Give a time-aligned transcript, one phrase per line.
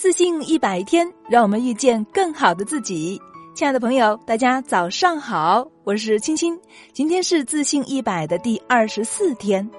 [0.00, 3.20] 自信一百天，让我们遇见更好的自己。
[3.54, 6.58] 亲爱的朋友，大家早上好，我是青青。
[6.94, 9.70] 今天是自信一百的第二十四天，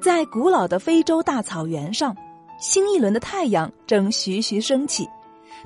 [0.00, 2.16] 在古老的非洲大草原上，
[2.58, 5.06] 新一轮的太阳正徐徐升起。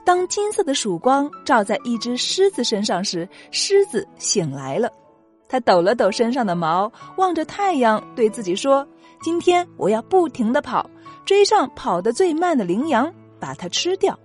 [0.05, 4.91] 当金色的曙光照在一只狮子身上时，狮子醒来了。
[5.49, 8.85] 它抖了抖身上的毛，望着太阳，对自己说
[9.23, 10.91] ：“今天我要不停的跑，
[11.25, 14.19] 追上跑得最慢的羚羊。”把它吃掉。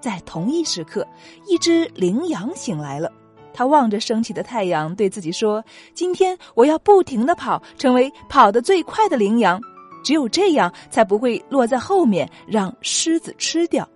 [0.00, 1.06] 在同一时刻，
[1.46, 3.10] 一只羚羊醒来了。
[3.52, 9.60] 它望着升起的太阳，对自己说：“今天我要不停的跑，成为跑得最快的羚羊。
[10.02, 13.88] 只有这样，才不会落在后面，让狮子吃掉。”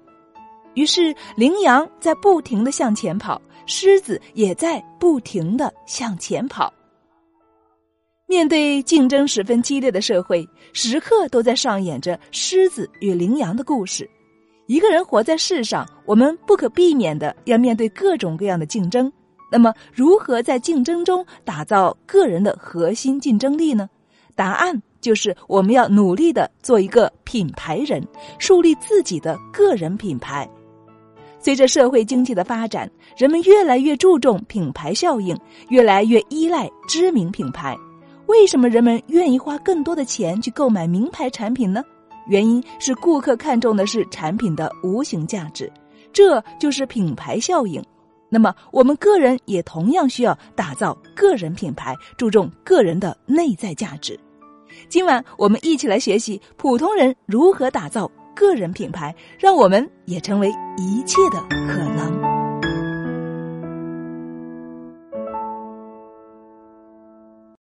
[0.75, 6.73] 于是，羚羊在不停的向前跑，狮子也在不停的向前跑。
[8.27, 14.09] 面对竞争十分激烈的社会，时刻都在上演着狮子与羚羊的故事。
[14.69, 19.11] 一个人活在世上，我们不可避免的要面对各种各样的竞争。
[19.51, 23.89] 那么，如何在竞争中打造个人的核心竞争力呢？
[24.35, 28.07] 答案就是我们要努力的做一个品牌人，
[28.39, 30.47] 树立自己的个人品牌。
[31.39, 35.35] 随着社会经济的发展，人们越来越注重品牌效应，
[35.71, 37.75] 越来越依赖知名品牌。
[38.27, 41.83] 为什么人们愿意花更多的钱去购买名牌产品呢？
[42.29, 45.71] 原因是顾客看重的是产品的无形价值，
[46.13, 47.83] 这就是品牌效应。
[48.31, 54.19] 那么，我们个人也同样需要打造个人品牌，注重个人的内在价值。
[54.91, 62.28] 今晚，我们一起来学习普通人如何打造个人品牌，让我们也成为一切的可能。